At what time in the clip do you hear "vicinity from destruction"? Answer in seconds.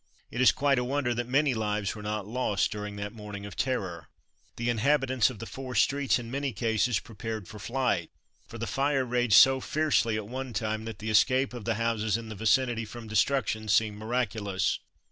12.35-13.67